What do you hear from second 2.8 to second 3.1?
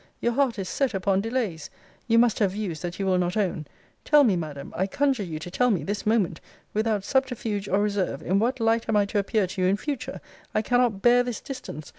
that you